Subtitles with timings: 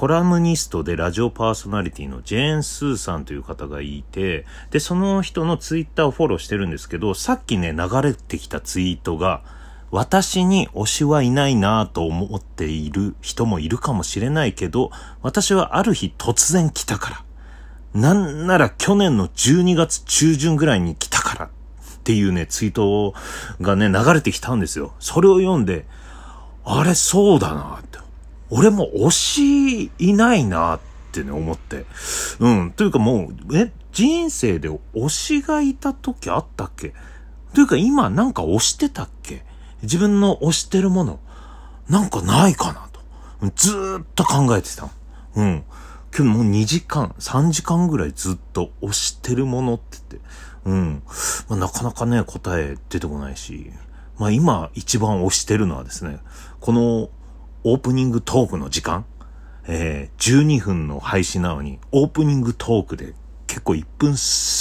[0.00, 9.42] コラムニストでラジオパーソナリティのジェーン・スーさんという方がいて、で、その人のツイッターをフォローしてるんですけど、さっきね、流れてきたツイートが、
[9.90, 14.90] 私に推しはいないなぁと思っている人もいるかもしれないけど、
[15.20, 17.10] 私はある日突然来たか
[17.94, 18.00] ら。
[18.00, 21.50] なんなら去年の12月中旬ぐらいに来たからっ
[22.04, 23.12] ていうね、ツイート
[23.60, 24.94] がね、流れてきたんですよ。
[24.98, 25.84] それを読んで、
[26.64, 27.89] あれそうだなって。
[28.50, 30.80] 俺も推しいないなっ
[31.12, 31.86] てね、思って。
[32.38, 32.72] うん。
[32.72, 36.94] というかもう、え、人生で推しがいた時あったっけ？
[37.54, 39.44] というか今なんか推してたっけ？
[39.82, 41.20] 自分の推してるもの、
[41.88, 43.00] なんかないかなと。
[43.56, 44.88] ずーっと考えてた。
[45.34, 45.64] うん。
[46.16, 50.30] 今日もう2時間、3時間ぐらいずっと推してるものって言って。
[50.64, 51.02] うん。
[51.48, 53.72] まあ、なかなかね、答え出てこないし。
[54.18, 56.18] まあ今一番推してるのはですね、
[56.60, 57.08] この
[57.62, 59.04] オープニングトークの時間、
[59.66, 63.12] えー、12分の配信なのに、オープニングトークで
[63.46, 64.14] 結構1分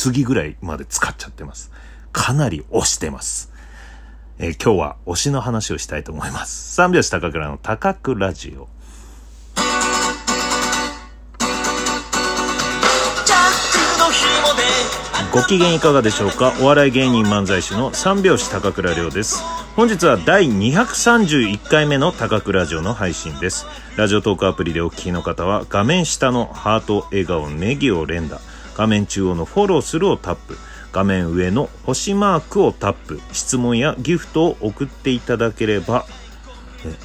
[0.04, 1.72] 過ぎぐらいまで使っちゃってます。
[2.12, 3.54] かなり押してます。
[4.38, 6.74] えー、今日は推しの話をしたいと思います。
[6.76, 8.68] 三拍子高倉の高倉ラジオ。
[15.32, 16.56] ご機嫌いかがでしょうか？
[16.60, 19.44] お笑い芸人漫才師の三拍子高倉涼です。
[19.76, 23.68] 本日は第231回目の高倉ラジオの配信です。
[23.96, 28.42] ラジオトークアプリでお聞きの方は画面下のハート笑顔ネギを連打。
[28.76, 30.58] 画面中央のフォローするをタップ。
[30.92, 33.22] 画面上の星マークをタップ。
[33.32, 36.06] 質問やギフトを送っていただければ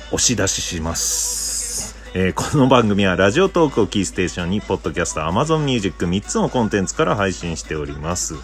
[0.06, 1.53] 押し出しします。
[2.16, 8.36] えー、この番組はラジオトークをキーステーションに、ポッドキャスト、Amazon Music 3つのコンテンツから配信しております。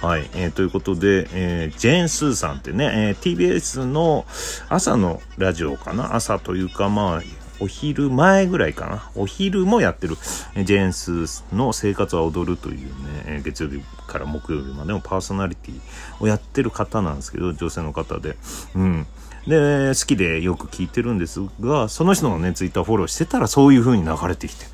[0.00, 0.30] はい。
[0.32, 4.24] えー、ということで、えー、ジェーン・スーさんってね、えー、TBS の
[4.70, 6.14] 朝のラジオかな？
[6.16, 7.22] 朝というか、まあ、
[7.60, 9.10] お昼前ぐらいかな？
[9.14, 10.16] お昼もやってる、
[10.64, 12.88] ジェーンスーの生活は踊るという
[13.26, 15.80] ね、月曜日から木曜日までのパーソナリティ
[16.20, 18.38] をやってる方なんですけど、女性の方で。
[18.74, 19.06] うん。
[19.46, 24.66] で、好きでよく聞いてるんですが、その人のね、ツイッターフォローしてたらそういう風に流れてきて、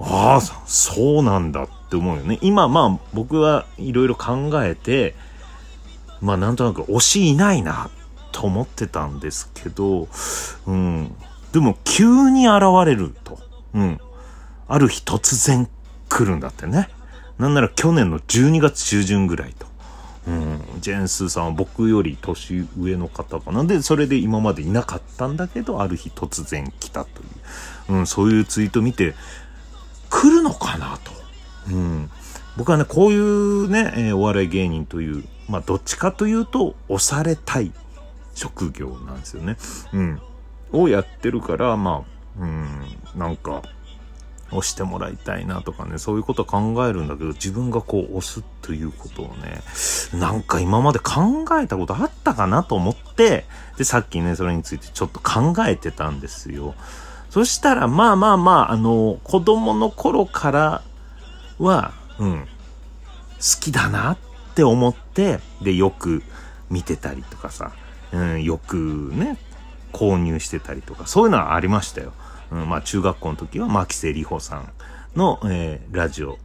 [0.00, 2.38] ああ、そうなんだって思うよね。
[2.42, 5.14] 今、まあ、僕はいろいろ考えて、
[6.20, 7.90] まあ、なんとなく推しいないな、
[8.32, 10.08] と思ってたんですけど、
[10.66, 11.14] うん。
[11.52, 13.38] でも、急に現れると。
[13.74, 14.00] うん。
[14.68, 15.68] ある日突然
[16.08, 16.88] 来るんだってね。
[17.38, 19.66] なんなら去年の12月中旬ぐらいと。
[20.26, 23.64] うん、ジェーンスーさんは僕より年上の方かな。
[23.64, 27.24] で、それで今までいなかったんだけど、ある日突然来たとい
[27.88, 29.14] う、うん、そういうツイート見て、
[30.10, 31.12] 来るのかなと。
[31.70, 32.10] うん、
[32.56, 37.72] 僕はね、こういうね、えー、お笑い芸人という、まあ、どっちかというと、押されたい
[38.34, 39.56] 職業なんですよね。
[39.92, 40.20] うん。
[40.72, 42.04] をやってるから、ま
[42.38, 43.62] あ、うん、なんか、
[44.52, 49.62] 押してもらいたいなとかね、そういうことは考えるんだけど、自分がこう押すということをね、
[50.14, 53.44] なんか今まで考えたことあったかなと思って、
[53.76, 56.74] で、さっきね、それについてちょっと考えてたんですよ。
[57.30, 60.82] そしたら、まあまあまあ、あの、子供の頃から
[61.58, 64.18] は、うん、好きだなっ
[64.54, 66.22] て思って、で、よく
[66.68, 67.72] 見てたりとかさ、
[68.12, 69.38] うん、よくね、
[69.92, 72.12] 購入してたりとか、そういうのはありましたよ。
[72.52, 74.72] うん、まあ中学校の時は牧瀬里穂さん
[75.16, 76.38] の、えー、ラジオ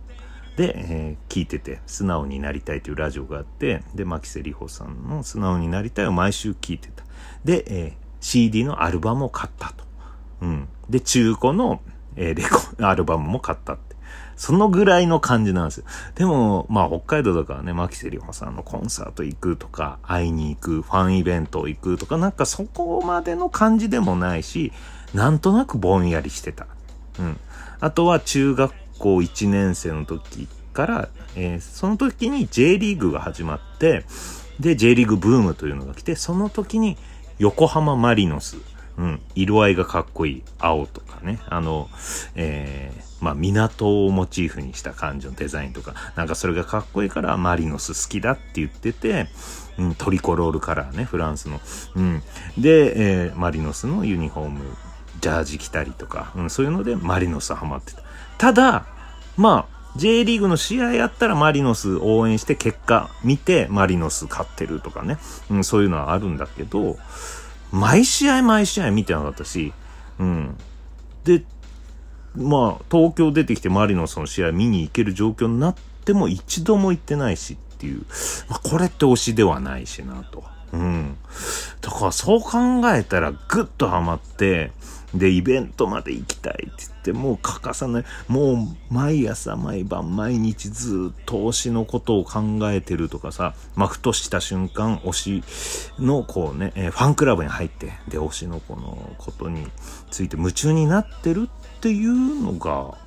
[0.55, 7.03] で、えー、聞いてて、素直になりたいというラジオがあって、で、牧瀬里穂さんの素直になりたいを毎週聞いてた。
[7.45, 9.85] で、えー、CD のアルバムを買ったと。
[10.41, 10.67] うん。
[10.89, 11.81] で、中古の、
[12.15, 13.95] えー、レコ、アルバムも買ったって。
[14.35, 15.85] そのぐらいの感じなんですよ。
[16.15, 24.71] でも、まあ、北海道だからね、牧瀬里穂さんのコンサート行くとか、会いに行く、ファンイベント行くとか、なんかそこまでの感じでもないし、
[25.13, 26.67] なんとなくぼんやりしてた。
[27.19, 27.39] うん。
[27.79, 34.05] あとは中学校1年生の時から、えー、その時に J リーグが始まって、
[34.59, 36.97] で、J リーグブームというのが来て、その時に
[37.39, 38.57] 横浜マリノス、
[38.97, 41.89] うん、色合いがかっこいい青とかね、あの、
[42.35, 49.27] えー、まあ、港をモチーフにした感じのデザインとか、なんかそれがかっこいいからマリノス好きだって言ってて、
[49.77, 51.61] うん、トリコロールカラーね、フランスの。
[51.95, 52.23] うん。
[52.57, 54.77] で、えー、マリノスのユニフォーム
[55.21, 58.01] ジャージ着たりとか、うん、そういうのでマリノスハマってた。
[58.37, 58.85] ただ、
[59.35, 65.17] まあ、J リーグの試合やったらマリノス応援して結果見てマリノス勝ってるとかね、
[65.49, 66.97] うん、そういうのはあるんだけど、
[67.71, 69.73] 毎試合毎試合見てなかったし、
[70.19, 70.57] うん。
[71.23, 71.43] で、
[72.35, 75.75] まあ、東京出てきてマリノスの試合見に行ける状況になっ
[76.05, 78.05] ても一度も行ってないしっていう、
[78.49, 80.43] まあ、これって推しではないしなと。
[80.73, 81.17] うん。
[81.81, 84.71] だからそう考えたらぐっとハマって、
[85.17, 95.43] で、イベントまで行きたいって言って、もう欠かさない、もう毎朝毎晩毎日ずっと推しのことを考えてるとかさ、まあ、ふとした瞬間、推し
[95.99, 99.67] のこうね、え、ファンクラブに入って、で、推しの子のことに
[100.11, 102.97] ついて夢中になってるっていうのが、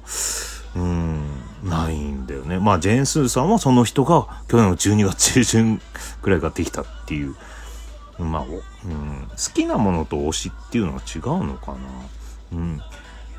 [0.76, 1.26] うん、
[1.64, 2.58] ないんだよね。
[2.58, 5.82] まあ、ジェーン・スーさんはその人が去年の12月中旬
[6.22, 7.34] くらいができたっていう
[8.24, 11.78] まあ、うん、好きなものと推しっていうのは違うのかな。
[12.52, 12.80] うん。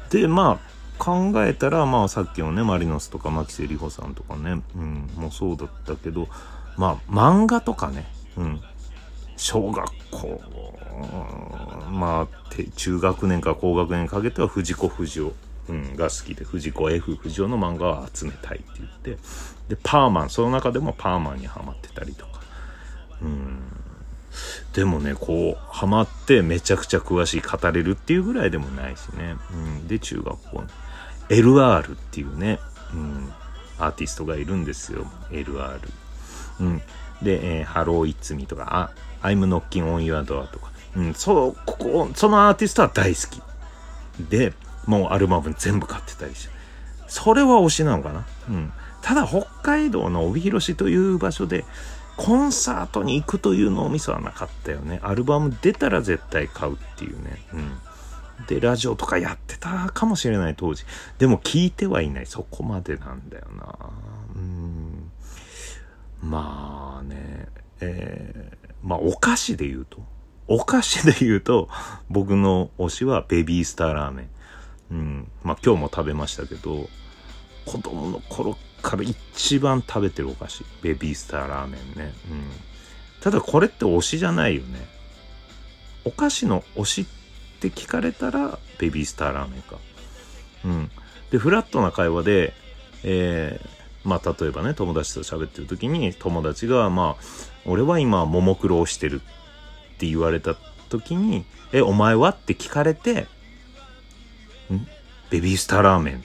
[0.10, 0.72] で、まあ、
[1.04, 6.28] 考えたら、まあ、さっきのね、マリノスとか牧瀬里穂さんとかね、うん、もうそうだったけど、
[6.78, 8.06] まあ、漫画とかね、
[8.38, 8.62] うん、
[9.36, 10.42] 小学校、
[11.90, 15.34] まあ、中学年か高学年かけては藤子不二雄、
[15.70, 19.18] うん、が好きで、藤子 F 不二雄の漫画を集めたいって言って、
[19.70, 22.42] で、パーマン、その中でもパーマンにはまってたりとか、
[23.24, 23.60] うん、
[24.74, 29.36] でもね、こう、ハマってめちゃくちゃ詳しい語れるっていうぐらいでもないしね。
[29.52, 30.64] うん、で、中学校
[31.30, 32.60] LR っていうね、
[32.94, 33.32] うん、
[33.78, 35.06] アーティストがいるんですよ。
[35.32, 35.80] LR。
[36.60, 36.82] うん。
[37.22, 38.92] で、えー、ハローイッツミとか、
[39.22, 40.72] あ、I'm knocking on your door とか。
[40.96, 43.42] うん、そう、ここ、そのアーティストは大好き。
[44.30, 44.54] で、
[44.86, 46.54] もうアルバム全部買ってたりして。
[47.08, 48.26] それは推しなのかな？
[48.50, 48.74] うん。
[49.02, 51.66] ただ、北海道の帯広市という場所で、
[52.18, 55.00] コンサートに行くという脳みそはなかったよね。
[55.04, 57.42] アルバム出たら絶対買うっていうね。
[57.54, 57.80] うん。
[58.48, 60.84] で、ラジオとかやってたかもしれない当時。
[61.18, 62.26] でも聞いてはいない。
[62.26, 63.76] そこまでなんだよな。
[64.36, 65.12] うん。
[66.22, 67.48] まあね、
[67.80, 70.04] えー、まあお菓子で言うと、
[70.48, 71.70] お菓子で言うと、
[72.10, 74.30] 僕の推しはベビースターラーメン。
[74.92, 75.32] うん。
[75.44, 76.90] まあ今日も食べましたけど、
[77.66, 80.66] 子供の頃から一番食べてるお菓子。
[80.82, 82.14] ベビースターラーメンね。
[82.30, 82.44] うん。
[83.22, 84.86] ただこれって推しじゃないよね。
[86.04, 89.78] お菓子の推しって聞かれたら、ベビースターラーメンか。
[90.66, 90.92] うん。
[91.30, 92.54] で、フラットな会話で、
[93.04, 97.24] えー、まあ、例えばね、友達と喋ってる時に、友達が、まあ、
[97.66, 100.56] 俺は今、ももクロをしてるって言われた
[100.90, 103.28] 時に、え、お前はって聞かれて、
[104.74, 104.88] ん？
[105.30, 106.24] ベビースターラーメン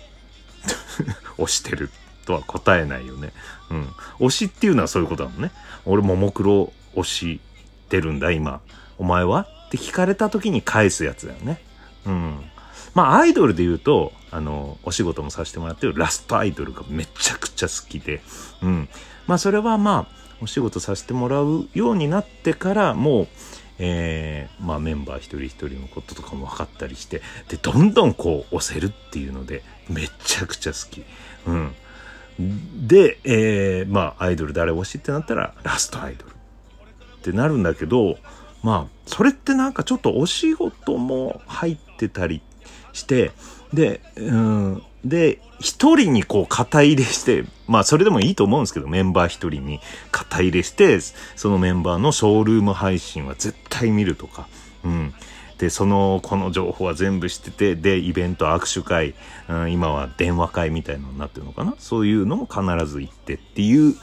[1.38, 1.90] をしてる
[2.26, 3.32] とは答えないよね。
[3.70, 3.84] うん。
[4.18, 5.52] 推しっていうのはそういうことだもんね。
[5.86, 7.40] 俺ももクロ推し
[7.88, 8.60] てるんだ、今。
[8.98, 9.46] お前は？
[9.68, 11.60] って聞かれた時に返すやつだよね。
[12.04, 12.40] うん。
[12.94, 18.22] まあ、アイドルで言うと、あの、お仕事もさせてもらってるラストアイドルがめちゃくちゃ好きで、
[18.62, 18.88] うん。
[19.26, 23.28] まあ、それはまあ、お仕事させてもらうようになってから、もう、
[23.78, 31.04] えー、まあメンバー一人一人のこととかも分かったりして、で、どんどんこう押せるっていうので、めちゃくちゃ好き。
[31.46, 31.74] うん。
[32.38, 36.34] で、えー、まあ、アイドル誰推しってなったら、ラストアイドルっ
[37.22, 38.18] てなるんだけど、
[38.62, 42.42] まあ、それってなんかちょっとお仕事も入ってたり
[42.92, 43.32] して、
[43.72, 49.80] で、うん、で、一人にこう肩入れして、まあそれでもいいと思うんですけど、メンバー一人に
[50.10, 54.48] 肩入れして、そのメンバーのショールーム配信は絶対見るとか、
[54.84, 55.14] うん。
[55.58, 59.14] で、その、この情報は全部知ってて、で、イベント、握手会、
[59.48, 61.74] うん、今は電話会みたいのになってるのかな？
[61.78, 63.94] そういうのも必ず行ってっていう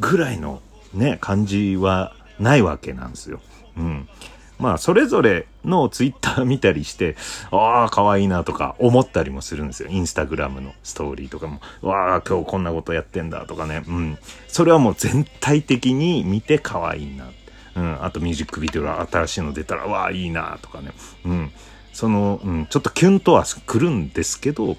[0.00, 0.62] ぐらいの
[0.94, 3.40] ね、感じはないわけなんですよ。
[3.76, 4.08] うん。
[4.56, 7.16] まあ、それぞれのツイッター見たりして、
[7.50, 9.88] ああ、可愛いいなとか思ったりもするんですよ。
[9.90, 13.82] インスタグラムのストーリーとかも、わあ、今日こんなことやってんだとかね。
[13.86, 14.18] うん。
[14.46, 17.26] それはもう全体的に見て可愛いな。
[17.76, 18.04] うん。
[18.04, 20.92] あとミュージックビデオが新しいの出たら、わあ、いいなとかね。
[21.24, 21.52] うん。
[21.92, 24.76] その、うん、ちょっとキュンとは来るんですけど、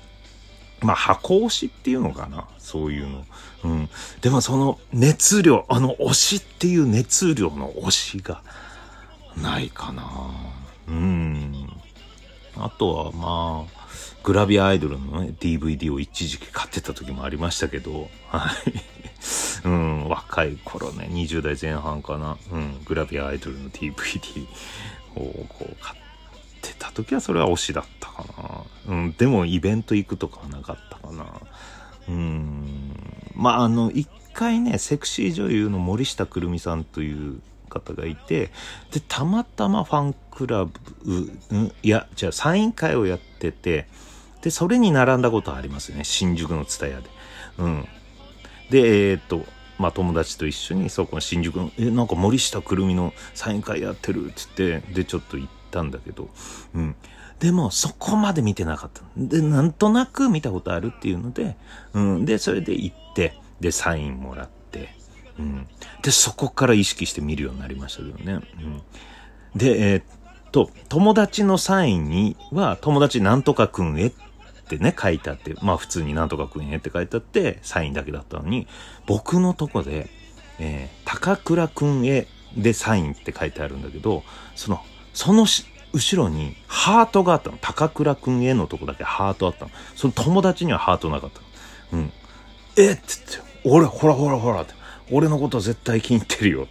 [0.81, 2.47] まあ、箱推しっていうのかな。
[2.57, 3.25] そういうの。
[3.63, 3.89] うん。
[4.21, 8.41] でもその熱量、あの推しっていう熱量の推しが、
[9.41, 10.03] ないかな
[10.87, 11.69] うん
[12.57, 13.85] あとはまあ
[14.23, 18.94] グラビアアイドルのね DVD を一時期買ってた時もありましたけどはい
[19.63, 24.47] うん若い頃ね20代前半かなうんグラビアアイドルの DVD
[25.15, 26.01] をこう買っ
[26.61, 28.25] てた時はそれは推しだったか
[28.87, 31.25] なうんでもイベント行くとかはなかったかな
[32.07, 32.95] うん
[33.33, 37.41] まああの一回ねセクシー女優の森下くるみさんという
[37.79, 38.51] 方がいて、
[38.91, 40.71] で、たまたまファンクラブ、
[41.51, 43.87] うん、いや、じゃあサイン会をやってて、
[44.41, 46.03] で、それに並んだことありますよね。
[46.03, 47.09] 新宿の蔦屋で。
[47.57, 47.87] うん。
[48.69, 49.45] で、えー、っと、
[49.77, 56.29] まあ友達と一緒にそこの新宿の、え、なんか森下くるみのサイン会やってるって言って、で、ちょっと行ったんだけど、
[56.73, 56.95] うん。
[57.39, 59.01] でも、そこまで見てなかった。
[59.17, 61.57] で、なんとなく見たことあるっていうので、
[61.93, 62.25] うん。
[62.25, 64.95] で、それで行って、で、サインもらって、
[65.37, 65.67] うん。
[66.01, 68.33] で、そこから意識して見るようになりましたけどね。
[68.33, 68.81] うん。
[69.55, 70.03] で、えー、っ
[70.51, 74.13] と、友達のサインには、友達なんとかくんへっ
[74.65, 78.67] ってね、書いてあって、まあ普通になんとかくんへって書いてあって、サインだけだったのに、
[79.05, 80.09] 僕のとこで、
[80.59, 84.23] えー、高倉くんへでサインって書いてあるんだけど、
[84.55, 84.81] その、
[85.13, 85.45] その
[85.93, 87.57] 後ろにハートがあったの。
[87.61, 89.71] 高倉くんへのとこだけハートあったの。
[89.95, 92.03] その友達にはハートなかったの。
[92.03, 92.11] うん。
[92.77, 94.73] えっつって、俺、ほらほらほらって、
[95.11, 96.67] 俺のこと絶対気に入ってるよ。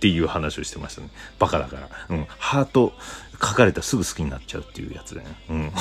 [0.00, 1.10] っていう話をしてましたね。
[1.38, 1.88] バカだから。
[2.08, 2.26] うん。
[2.38, 2.94] ハート
[3.32, 5.28] 書かれたらすぐ好きになっちゃうっていうやつだね。
[5.50, 5.72] うん。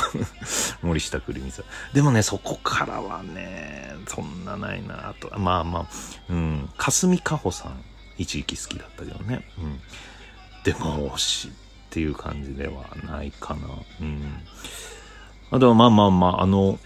[0.84, 1.66] 森下くりみさん。
[1.94, 5.32] でもね、そこからはね、そんなないなと。
[5.40, 5.86] まあまあ、
[6.28, 6.70] うん。
[6.78, 7.82] 霞かほさん、
[8.18, 9.48] 一時期好きだったけどね。
[9.58, 9.82] うん。
[10.66, 11.52] でも、推しっ
[11.90, 13.68] ていう感じではないかな。
[14.02, 14.44] うん。
[15.52, 16.78] あとはまあまあまあ、あの、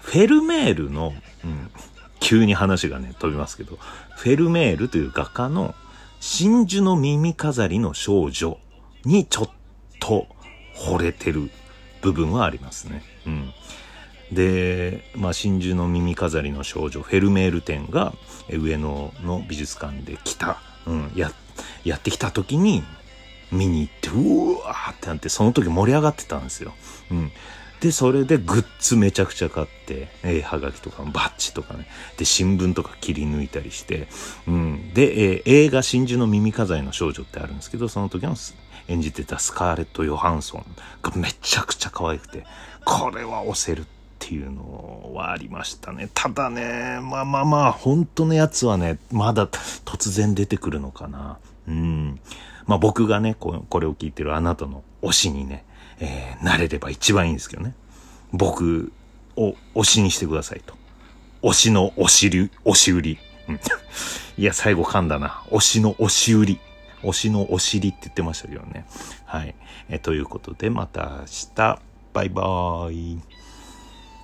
[0.00, 1.70] フェルメールの、うん、
[2.18, 3.78] 急に話がね、飛びますけど、
[4.16, 5.76] フェルメールという画家の
[6.24, 8.56] 真珠の耳飾りの少女
[9.04, 9.50] にちょっ
[9.98, 10.28] と
[10.76, 11.50] 惚れてる
[12.00, 13.02] 部分はありますね。
[13.26, 13.52] うん。
[14.30, 18.14] で、まあ、真珠の耳飾りの少女、フェルメール展が
[18.48, 21.32] 上野の美術館で来た、うん、や、
[21.84, 22.84] やってきた時に
[23.50, 26.72] 見に行って、うわーってなって、その時盛り上がってたんですよ。
[27.10, 27.32] うん。
[27.82, 31.88] で、それでグッズめちゃくちゃ買って、えー、はがきとかバッジとかね。
[32.16, 34.06] で、新聞とか切り抜いたりして、
[34.46, 34.94] うん。
[34.94, 38.36] で、えー、映画真珠の耳飾りの少女ってあるんですけど、その時の
[38.86, 40.64] 演じてたスカーレット・ヨハンソン
[41.02, 42.46] がめちゃくちゃ可愛くて、
[42.84, 43.84] これは押せるっ
[44.20, 46.08] ていうのはありましたね。
[46.14, 51.38] ただね、まあまあまあ、本当のやつはね、まだ突然出てくるのかな。
[51.66, 52.20] うん。
[52.72, 55.66] まあ僕がね、これを聞いてるあなたの推しにね、
[56.00, 57.74] えー、なれれば一番いいんですけどね。
[58.32, 58.94] 僕
[59.36, 60.74] を推しにしてくださいと。
[61.42, 63.18] 推しの推しり、推し売り。
[63.46, 63.60] うん、
[64.42, 65.42] いや、最後噛んだな。
[65.50, 66.60] 推しの推し売り。
[67.02, 68.86] 推しのお尻って言ってましたけどね。
[69.26, 69.54] はい。
[69.90, 71.78] えということで、また明日。
[72.14, 73.20] バイバーイ。